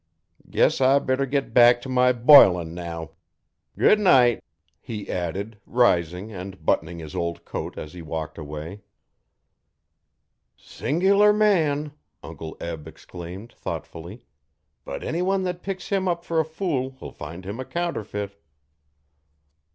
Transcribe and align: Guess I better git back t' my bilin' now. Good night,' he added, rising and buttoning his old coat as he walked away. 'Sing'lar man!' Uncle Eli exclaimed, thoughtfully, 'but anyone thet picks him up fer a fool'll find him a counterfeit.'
Guess 0.49 0.81
I 0.81 0.97
better 0.97 1.27
git 1.27 1.53
back 1.53 1.79
t' 1.79 1.87
my 1.87 2.11
bilin' 2.11 2.73
now. 2.73 3.11
Good 3.77 3.99
night,' 3.99 4.43
he 4.79 5.07
added, 5.07 5.59
rising 5.67 6.31
and 6.33 6.65
buttoning 6.65 6.97
his 6.97 7.13
old 7.13 7.45
coat 7.45 7.77
as 7.77 7.93
he 7.93 8.01
walked 8.01 8.39
away. 8.39 8.81
'Sing'lar 10.57 11.33
man!' 11.33 11.91
Uncle 12.23 12.57
Eli 12.59 12.81
exclaimed, 12.87 13.53
thoughtfully, 13.53 14.25
'but 14.85 15.03
anyone 15.03 15.43
thet 15.43 15.61
picks 15.61 15.89
him 15.89 16.07
up 16.07 16.25
fer 16.25 16.39
a 16.39 16.45
fool'll 16.45 17.11
find 17.11 17.45
him 17.45 17.59
a 17.59 17.63
counterfeit.' 17.65 18.35